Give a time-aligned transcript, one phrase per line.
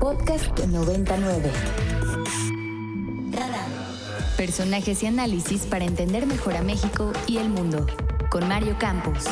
[0.00, 1.50] Podcast 99.
[4.36, 7.86] Personajes y análisis para entender mejor a México y el mundo.
[8.30, 9.24] Con Mario Campos.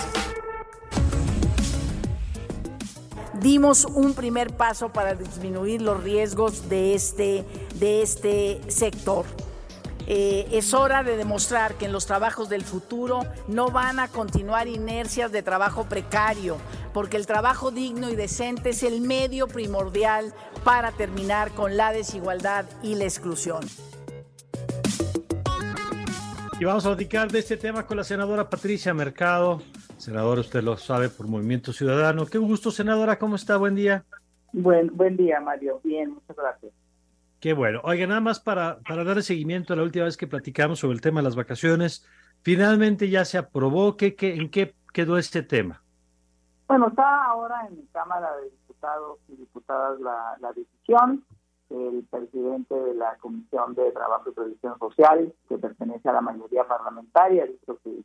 [3.41, 7.45] Dimos un primer paso para disminuir los riesgos de este,
[7.79, 9.27] de este sector.
[10.07, 14.69] Eh, es hora de demostrar que en los trabajos del futuro no van a continuar
[14.69, 16.59] inercias de trabajo precario,
[16.93, 22.67] porque el trabajo digno y decente es el medio primordial para terminar con la desigualdad
[22.83, 23.65] y la exclusión.
[26.61, 29.61] Y vamos a platicar de este tema con la senadora Patricia Mercado.
[29.97, 32.27] Senadora, usted lo sabe por Movimiento Ciudadano.
[32.27, 33.19] Qué gusto, senadora.
[33.19, 33.57] ¿Cómo está?
[33.57, 34.05] Buen día.
[34.53, 35.81] Buen, buen día, Mario.
[35.83, 36.73] Bien, muchas gracias.
[37.45, 37.83] Qué bueno.
[37.85, 41.03] Oiga, nada más para, para dar seguimiento a la última vez que platicamos sobre el
[41.03, 42.09] tema de las vacaciones,
[42.41, 43.99] finalmente ya se aprobó.
[43.99, 45.83] ¿Qué, qué, ¿En qué quedó este tema?
[46.67, 51.23] Bueno, está ahora en Cámara de Diputados y Diputadas la, la decisión
[51.69, 56.67] el presidente de la Comisión de Trabajo y Previsión Social, que pertenece a la mayoría
[56.67, 58.05] parlamentaria, dijo que,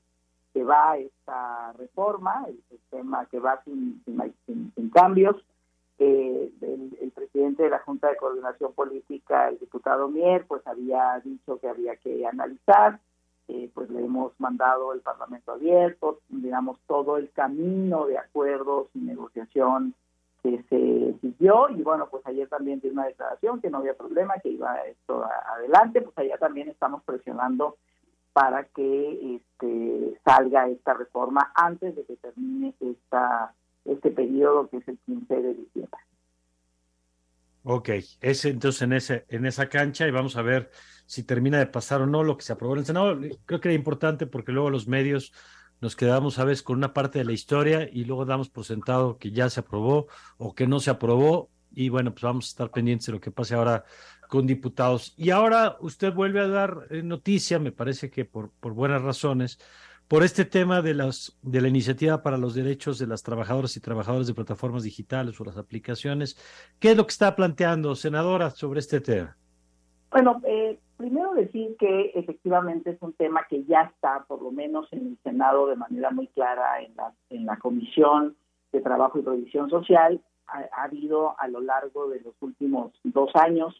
[0.54, 5.38] que va esta reforma, el sistema que va sin, sin, cambios.
[6.02, 11.60] Eh, el, presidente de la Junta de Coordinación Política, el diputado Mier, pues había dicho
[11.60, 13.00] que había que analizar,
[13.50, 19.00] eh, pues le hemos mandado el Parlamento abierto, digamos, todo el camino de acuerdos y
[19.00, 19.94] negociación
[20.42, 24.36] que se siguió y bueno, pues ayer también dio una declaración que no había problema,
[24.42, 27.76] que iba esto adelante, pues allá también estamos presionando
[28.32, 33.54] para que este salga esta reforma antes de que termine esta
[33.94, 36.00] este periodo que es el 15 de diciembre.
[37.64, 37.90] Ok,
[38.22, 40.72] es entonces en ese en esa cancha y vamos a ver
[41.06, 43.20] si termina de pasar o no lo que se aprobó en el Senado.
[43.46, 45.34] Creo que era importante porque luego los medios
[45.82, 49.18] nos quedamos a veces con una parte de la historia y luego damos por sentado
[49.18, 51.50] que ya se aprobó o que no se aprobó.
[51.72, 53.86] Y bueno, pues vamos a estar pendientes de lo que pase ahora
[54.28, 55.14] con diputados.
[55.18, 59.60] Y ahora usted vuelve a dar eh, noticia, me parece que por, por buenas razones,
[60.10, 63.80] por este tema de, las, de la iniciativa para los derechos de las trabajadoras y
[63.80, 66.36] trabajadores de plataformas digitales o las aplicaciones.
[66.80, 69.38] ¿Qué es lo que está planteando, senadora, sobre este tema?
[70.12, 74.92] Bueno, eh, primero decir que efectivamente es un tema que ya está, por lo menos
[74.92, 78.36] en el Senado, de manera muy clara en la, Comisión
[78.72, 80.20] de Trabajo y Previsión Social.
[80.48, 83.76] Ha, habido a lo largo de los últimos dos años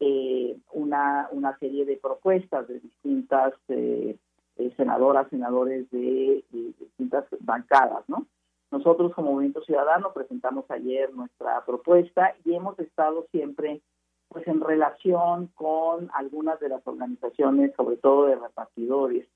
[0.00, 4.16] eh, una, una serie de propuestas de distintas eh,
[4.56, 8.26] eh, senadoras, senadores de, de, distintas bancadas, ¿no?
[8.70, 13.80] Nosotros como Movimiento Ciudadano presentamos ayer nuestra propuesta y hemos estado siempre
[14.28, 19.28] pues en relación con algunas de las organizaciones, sobre todo de repartidores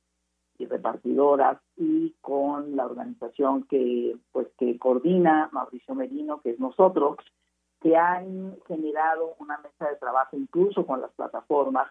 [0.58, 7.16] y repartidoras, y con la organización que pues que coordina Mauricio Merino, que es nosotros,
[7.80, 11.90] que han generado una mesa de trabajo incluso con las plataformas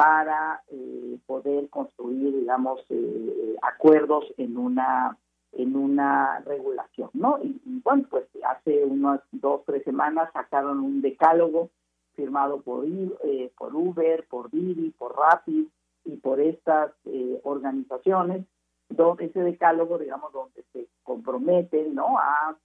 [0.00, 5.18] para eh, poder construir, digamos, eh, acuerdos en una
[5.52, 7.38] en una regulación, ¿no?
[7.42, 11.68] Y, y, bueno, pues hace unas dos, tres semanas sacaron un decálogo
[12.14, 15.66] firmado por, eh, por Uber, por Didi, por Rapid
[16.06, 18.46] y por estas eh, organizaciones,
[18.88, 22.18] donde ese decálogo, digamos, donde se comprometen ¿no?
[22.18, 22.56] a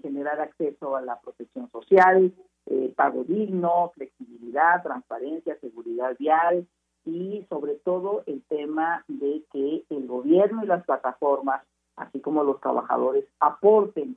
[0.00, 2.32] generar acceso a la protección social,
[2.66, 6.66] eh, pago digno, flexibilidad, transparencia, seguridad vial
[7.04, 11.62] y sobre todo el tema de que el gobierno y las plataformas,
[11.96, 14.16] así como los trabajadores, aporten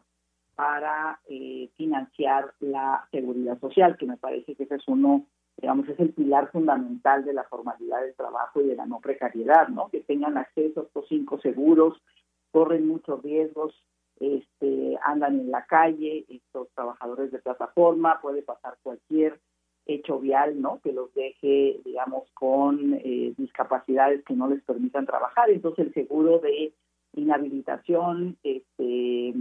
[0.56, 5.26] para eh, financiar la seguridad social, que me parece que ese es uno,
[5.58, 9.68] digamos, es el pilar fundamental de la formalidad del trabajo y de la no precariedad,
[9.68, 9.90] ¿no?
[9.90, 12.02] Que tengan acceso a estos cinco seguros,
[12.52, 13.76] corren muchos riesgos,
[14.20, 19.40] este, andan en la calle, estos trabajadores de plataforma, puede pasar cualquier
[19.86, 20.80] hecho vial, ¿no?
[20.84, 25.50] Que los deje, digamos, con eh, discapacidades que no les permitan trabajar.
[25.50, 26.74] Entonces, el seguro de
[27.14, 29.34] inhabilitación, este,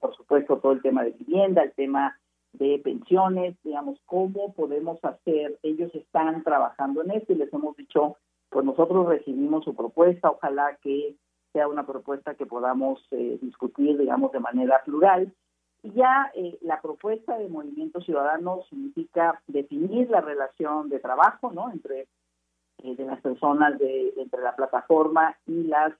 [0.00, 2.18] por supuesto todo el tema de vivienda, el tema
[2.52, 8.16] de pensiones, digamos, cómo podemos hacer, ellos están trabajando en esto y les hemos dicho,
[8.48, 11.16] pues nosotros recibimos su propuesta, ojalá que
[11.54, 15.32] sea una propuesta que podamos eh, discutir, digamos, de manera plural.
[15.82, 21.70] Y ya eh, la propuesta de Movimiento Ciudadano significa definir la relación de trabajo, ¿no?,
[21.70, 22.08] entre
[22.82, 25.92] eh, de las personas de entre la plataforma y las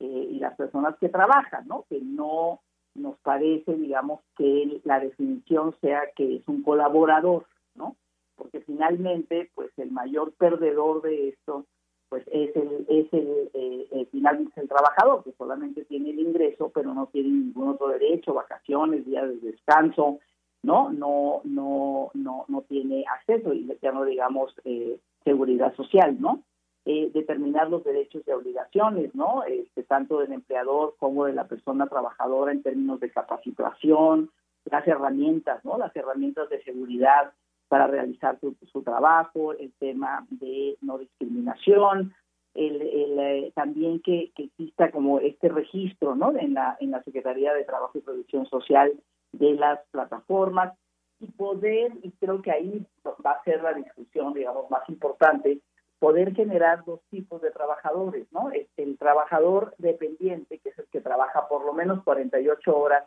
[0.00, 1.84] eh, y las personas que trabajan, ¿no?
[1.88, 2.60] Que no
[2.94, 7.96] nos parece, digamos, que la definición sea que es un colaborador, ¿no?
[8.34, 11.64] Porque finalmente, pues el mayor perdedor de esto,
[12.10, 16.92] pues es el, es el, eh, finalmente el trabajador, que solamente tiene el ingreso, pero
[16.92, 20.18] no tiene ningún otro derecho, vacaciones, días de descanso,
[20.62, 26.42] no no no no no tiene acceso y ya no digamos eh, seguridad social no
[26.84, 31.86] eh, determinar los derechos y obligaciones no este, tanto del empleador como de la persona
[31.86, 34.30] trabajadora en términos de capacitación
[34.64, 37.32] las herramientas no las herramientas de seguridad
[37.70, 42.12] para realizar su, su trabajo el tema de no discriminación
[42.52, 47.02] el, el eh, también que, que exista como este registro no en la en la
[47.04, 48.92] Secretaría de Trabajo y Producción Social
[49.32, 50.74] de las plataformas
[51.20, 55.60] y poder, y creo que ahí va a ser la discusión, digamos, más importante,
[55.98, 58.50] poder generar dos tipos de trabajadores, ¿no?
[58.50, 63.04] El, trabajador dependiente, que es el que trabaja por lo menos 48 horas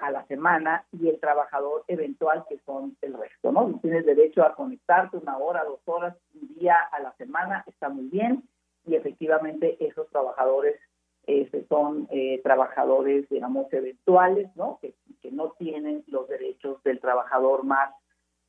[0.00, 3.78] a la semana, y el trabajador eventual, que son el resto, ¿no?
[3.82, 8.06] Tienes derecho a conectarte una hora, dos horas, un día a la semana, está muy
[8.06, 8.42] bien,
[8.86, 10.80] y efectivamente esos trabajadores
[11.26, 14.78] este, son eh, trabajadores, digamos, eventuales, ¿no?
[14.80, 17.94] Que, que, no tienen los derechos del trabajador más,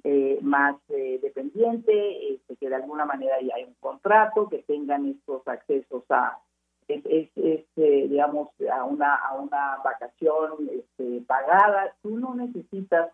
[0.04, 5.08] eh, más eh, dependiente, este, que de alguna manera ya hay un contrato, que tengan
[5.08, 6.40] estos accesos a,
[6.94, 11.96] es, es, digamos, a una, a una vacación este, pagada.
[12.02, 13.12] Tú no necesitas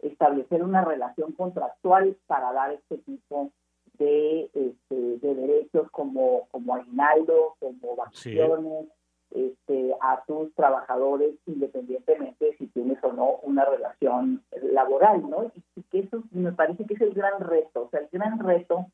[0.00, 3.50] establecer una relación contractual para dar este tipo
[3.98, 8.86] de, este, de derechos como, como aguinaldo, como vacaciones,
[9.30, 15.50] este, a tus trabajadores independientemente si tienes o no una relación laboral, ¿no?
[15.74, 18.86] Y, que eso me parece que es el gran reto, o sea, el gran reto,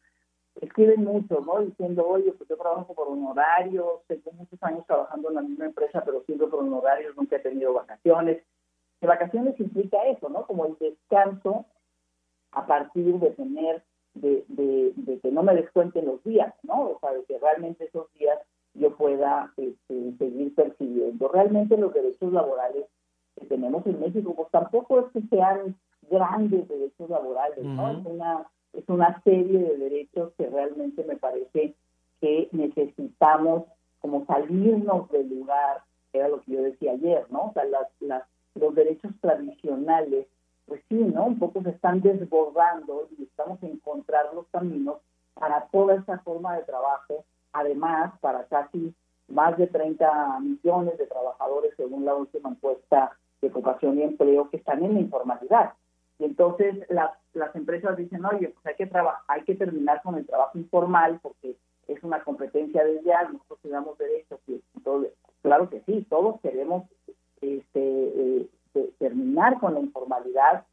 [0.62, 1.60] escriben mucho, ¿no?
[1.60, 5.66] Diciendo, oye, pues yo trabajo por un horario, tengo muchos años trabajando en la misma
[5.66, 8.42] empresa, pero siempre por un horario, nunca he tenido vacaciones.
[9.00, 10.46] Que vacaciones implica eso, ¿no?
[10.46, 11.66] Como el descanso
[12.52, 13.82] a partir de tener,
[14.14, 16.90] de, de, de que no me descuenten los días, ¿no?
[16.90, 18.38] O sea, de que realmente esos días
[18.74, 21.28] yo pueda este, seguir percibiendo.
[21.28, 22.86] Realmente los derechos laborales
[23.38, 25.76] que tenemos en México, pues tampoco es que sean
[26.08, 27.90] grandes derechos laborales, ¿no?
[27.90, 31.74] Es una, es una serie de derechos que realmente me parece
[32.20, 33.64] que necesitamos
[34.00, 35.82] como salirnos del lugar,
[36.12, 37.46] era lo que yo decía ayer, ¿no?
[37.46, 38.24] O sea, las, las,
[38.54, 40.26] los derechos tradicionales,
[40.66, 41.26] pues sí, ¿no?
[41.26, 44.98] Un poco se están desbordando y estamos encontrar los caminos
[45.34, 48.94] para toda esa forma de trabajo además para casi
[49.28, 54.58] más de 30 millones de trabajadores según la última encuesta de ocupación y empleo que
[54.58, 55.72] están en la informalidad.
[56.18, 58.90] Y entonces las, las empresas dicen, oye, pues hay que,
[59.28, 61.56] hay que terminar con el trabajo informal porque
[61.88, 64.40] es una competencia desleal, nosotros tenemos derechos.
[64.46, 65.06] Y todo,
[65.42, 66.84] claro que sí, todos queremos
[67.40, 68.48] este, eh,
[68.98, 70.64] terminar con la informalidad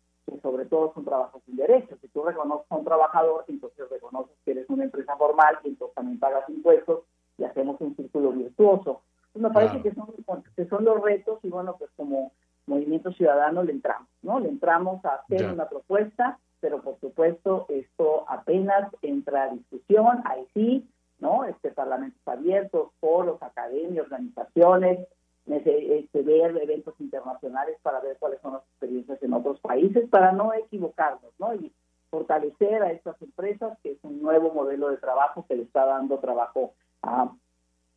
[0.42, 1.98] sobre todo son trabajos sin derechos.
[2.02, 5.96] Si tú reconoces a un trabajador, entonces reconoces que eres una empresa formal y entonces
[5.96, 7.04] también pagas impuestos
[7.38, 9.02] y hacemos un círculo virtuoso.
[9.34, 10.14] me parece que, son,
[10.56, 12.32] que son los retos y bueno, pues como
[12.70, 14.40] Movimiento Ciudadano le entramos, ¿no?
[14.40, 20.46] Le entramos a hacer una propuesta, pero por supuesto esto apenas entra a discusión, ahí
[20.54, 20.88] sí,
[21.20, 21.44] ¿no?
[21.46, 25.00] Este parlamentos abiertos, foros, academias, organizaciones,
[25.48, 30.54] este, ver eventos internacionales para ver cuáles son las experiencias en otros países, para no
[30.54, 31.56] equivocarnos, ¿no?
[31.56, 31.74] Y
[32.12, 36.20] fortalecer a estas empresas, que es un nuevo modelo de trabajo que le está dando
[36.20, 37.32] trabajo a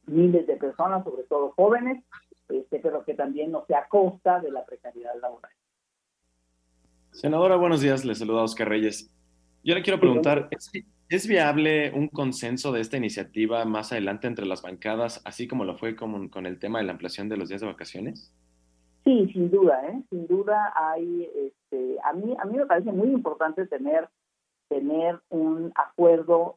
[0.07, 2.03] miles de personas, sobre todo jóvenes,
[2.53, 5.53] este, pero que también no sea a costa de la precariedad laboral.
[7.11, 8.05] Senadora, buenos días.
[8.05, 9.15] Le saluda Oscar Reyes.
[9.63, 10.49] Yo le quiero preguntar,
[11.13, 15.77] ¿Es viable un consenso de esta iniciativa más adelante entre las bancadas, así como lo
[15.77, 18.35] fue con, con el tema de la ampliación de los días de vacaciones?
[19.05, 20.03] Sí, sin duda, ¿eh?
[20.09, 24.09] sin duda hay, este, a mí a mí me parece muy importante tener
[24.71, 26.57] tener un acuerdo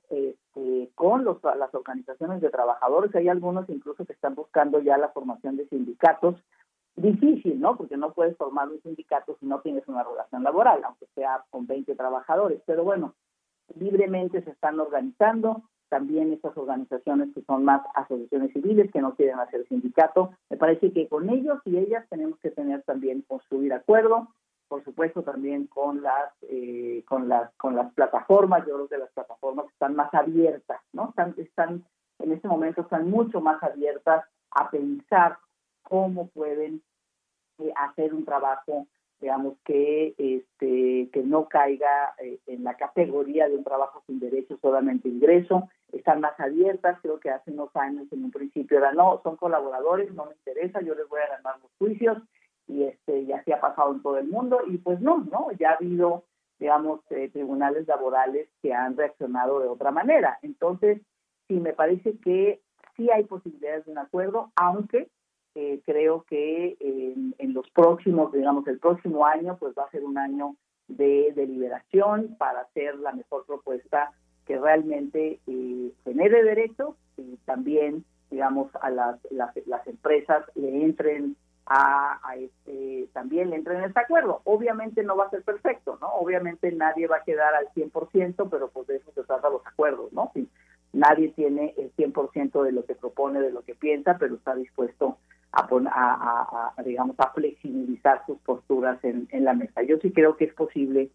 [0.56, 3.14] este, con los, las organizaciones de trabajadores.
[3.16, 6.36] Hay algunos incluso que están buscando ya la formación de sindicatos.
[6.96, 7.76] Difícil, ¿no?
[7.76, 11.68] Porque no puedes formar un sindicato si no tienes una relación laboral, aunque sea con
[11.68, 12.62] 20 trabajadores.
[12.66, 13.14] Pero bueno,
[13.78, 19.40] libremente se están organizando, también estas organizaciones que son más asociaciones civiles que no quieren
[19.40, 20.32] hacer sindicato.
[20.50, 24.30] Me parece que con ellos y ellas tenemos que tener también construir acuerdo,
[24.68, 28.66] por supuesto también con las eh, con las con las plataformas.
[28.66, 31.86] Yo creo que las plataformas están más abiertas, no están están
[32.20, 35.38] en este momento están mucho más abiertas a pensar
[35.84, 36.82] cómo pueden
[37.60, 38.88] eh, hacer un trabajo
[39.20, 44.58] digamos que este que no caiga eh, en la categoría de un trabajo sin derecho
[44.62, 49.22] solamente ingreso están más abiertas creo que hace unos años en un principio era no
[49.24, 52.18] son colaboradores no me interesa yo les voy a ganar los juicios
[52.68, 54.60] y este ya se ha pasado en todo el mundo.
[54.68, 56.24] Y pues no no ya ha habido
[56.60, 60.40] digamos eh, tribunales laborales que han reaccionado de otra manera.
[60.42, 61.02] Entonces
[61.48, 62.62] sí me parece que
[62.96, 65.10] sí hay posibilidades de un acuerdo aunque
[65.58, 70.18] eh, creo que en, los próximos, digamos, el próximo año, pues va a ser un
[70.18, 70.58] año
[70.90, 74.12] de deliberación para hacer la mejor propuesta
[74.46, 82.20] que realmente eh, genere derechos y también, digamos, a las, las, empresas le entren a,
[83.16, 84.42] también entren en este acuerdo.
[84.44, 86.10] Obviamente no va a ser perfecto, ¿no?
[86.16, 90.12] Obviamente nadie va a quedar al 100%, pero pues de eso se trata los acuerdos,
[90.12, 90.32] ¿no?
[90.92, 95.18] nadie tiene el 100% de lo que propone, de lo que piensa, pero está dispuesto
[95.52, 99.84] a, a, digamos, a flexibilizar sus posturas en, la mesa.
[99.84, 101.10] Yo sí creo que es posible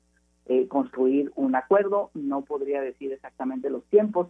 [0.46, 4.28] eh, construir un acuerdo, no podría decir exactamente los tiempos,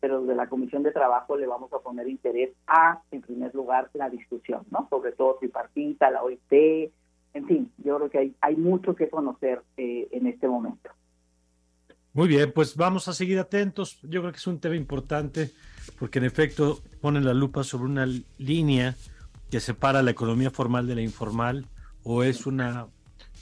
[0.00, 3.88] pero desde la Comisión de Trabajo le vamos a poner interés a, en primer lugar,
[3.94, 4.88] la discusión, ¿no?
[4.88, 6.92] Sobre todo tripartita, la OIT,
[7.34, 10.90] en fin, yo creo que hay, hay mucho que conocer eh, en este momento.
[12.14, 14.00] Muy bien, pues vamos a seguir atentos.
[14.02, 15.50] Yo creo que es un tema importante
[15.98, 18.94] porque en efecto ponen la lupa sobre una línea
[19.50, 21.66] que separa la economía formal de la informal
[22.02, 22.86] o es una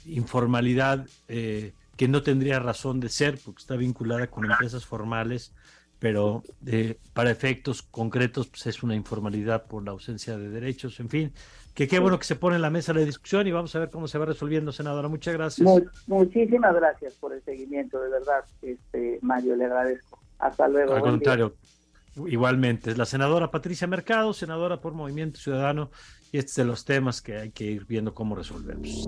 [0.05, 5.53] informalidad eh, que no tendría razón de ser porque está vinculada con empresas formales,
[6.01, 11.09] pero eh, para efectos concretos pues es una informalidad por la ausencia de derechos, en
[11.09, 11.31] fin,
[11.75, 13.91] que qué bueno que se pone en la mesa la discusión y vamos a ver
[13.91, 15.07] cómo se va resolviendo, senadora.
[15.07, 15.69] Muchas gracias.
[16.07, 20.19] muchísimas gracias por el seguimiento, de verdad, este Mario, le agradezco.
[20.39, 20.95] Hasta luego.
[20.95, 21.53] Al contrario.
[22.15, 25.91] Igualmente, es la senadora Patricia Mercado, senadora por Movimiento Ciudadano,
[26.31, 29.07] y este es de los temas que hay que ir viendo cómo resolvemos.